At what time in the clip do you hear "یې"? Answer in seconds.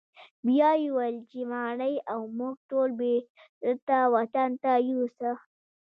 0.81-0.89